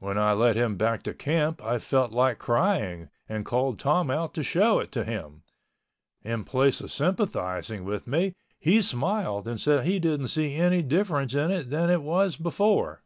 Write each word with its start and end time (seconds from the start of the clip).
When 0.00 0.18
I 0.18 0.34
led 0.34 0.54
him 0.54 0.76
back 0.76 1.02
to 1.04 1.14
camp 1.14 1.62
I 1.64 1.78
felt 1.78 2.12
like 2.12 2.38
crying 2.38 3.08
and 3.26 3.46
called 3.46 3.78
Tom 3.78 4.10
out 4.10 4.34
to 4.34 4.42
show 4.42 4.80
it 4.80 4.92
to 4.92 5.02
him. 5.02 5.44
In 6.20 6.44
place 6.44 6.82
of 6.82 6.92
sympathizing 6.92 7.86
with 7.86 8.06
me, 8.06 8.34
he 8.58 8.82
smiled 8.82 9.48
and 9.48 9.58
said 9.58 9.86
he 9.86 9.98
didn't 9.98 10.28
see 10.28 10.56
any 10.56 10.82
difference 10.82 11.32
in 11.32 11.50
it 11.50 11.70
than 11.70 11.88
it 11.88 12.02
was 12.02 12.36
before. 12.36 13.02